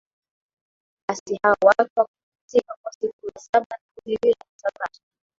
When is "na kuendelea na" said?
3.71-4.59